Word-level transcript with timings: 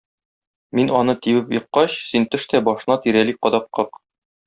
Мин 0.79 0.89
аны 0.99 1.15
тибеп 1.27 1.53
еккач, 1.57 1.99
син 2.07 2.27
төш 2.33 2.51
тә 2.55 2.65
башына 2.71 3.01
тирәли 3.07 3.41
кадак 3.45 3.73
как. 3.81 4.05